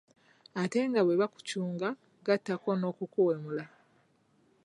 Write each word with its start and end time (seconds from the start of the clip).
Ate 0.61 0.79
nga 0.89 1.01
bwe 1.05 1.19
bakucunga 1.21 1.87
gattako 2.25 2.69
n'okukuwemula. 2.77 3.65